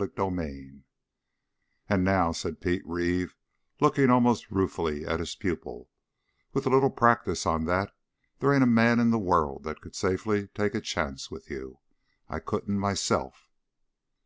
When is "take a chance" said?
10.54-11.30